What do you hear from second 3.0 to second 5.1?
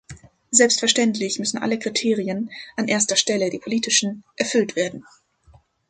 Stelle die politischen, erfüllt werden.